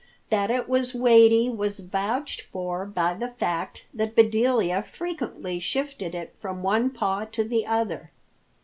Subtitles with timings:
[0.31, 6.33] That it was weighty was vouched for by the fact that Bedelia frequently shifted it
[6.39, 8.09] from one paw to the other.